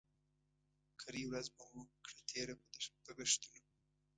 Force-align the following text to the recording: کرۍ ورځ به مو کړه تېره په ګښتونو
کرۍ 1.01 1.23
ورځ 1.27 1.47
به 1.55 1.63
مو 1.73 1.81
کړه 2.05 2.19
تېره 2.29 2.55
په 3.03 3.11
ګښتونو 3.17 3.63